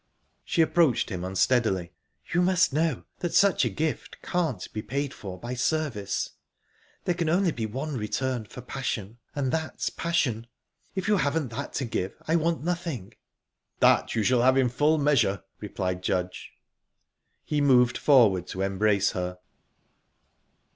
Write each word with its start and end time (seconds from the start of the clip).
She 0.43 0.63
approached 0.63 1.11
him 1.11 1.23
unsteadily. 1.23 1.91
"You 2.33 2.41
must 2.41 2.73
know 2.73 3.03
that 3.19 3.35
such 3.35 3.63
a 3.65 3.69
gift 3.69 4.19
can't 4.23 4.67
be 4.73 4.81
paid 4.81 5.13
for 5.13 5.39
by 5.39 5.53
service. 5.53 6.31
There 7.03 7.13
can 7.13 7.29
only 7.29 7.51
be 7.51 7.67
one 7.67 7.95
return 7.95 8.45
for 8.45 8.61
passion, 8.61 9.19
and 9.35 9.51
that's 9.51 9.91
passion. 9.91 10.47
If 10.95 11.07
you 11.07 11.17
haven't 11.17 11.49
that 11.49 11.73
to 11.73 11.85
give, 11.85 12.15
I 12.27 12.35
want 12.35 12.63
nothing." 12.63 13.13
"That 13.79 14.15
you 14.15 14.23
shall 14.23 14.41
have 14.41 14.57
in 14.57 14.69
full 14.69 14.97
measure," 14.97 15.43
replied 15.59 16.01
Judge. 16.01 16.51
He 17.43 17.61
moved 17.61 17.95
forward 17.99 18.47
to 18.47 18.63
embrace 18.63 19.11
her. 19.11 19.37